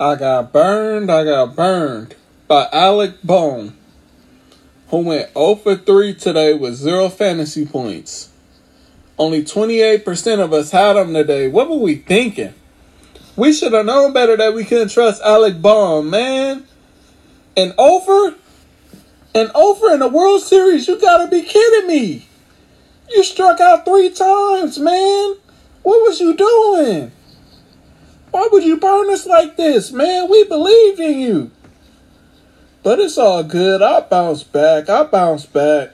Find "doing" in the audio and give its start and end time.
26.34-27.12